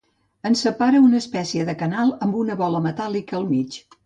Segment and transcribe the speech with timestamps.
[0.49, 3.81] Ens separa una espècie de canal amb una bola metàl·lica al mig.